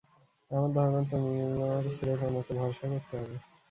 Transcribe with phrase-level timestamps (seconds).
[0.51, 3.35] আমার ধারণা তোমার স্রেফ আমাকে ভরসা করতে হবে।